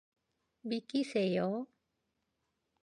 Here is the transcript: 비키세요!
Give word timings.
비키세요! 0.67 1.49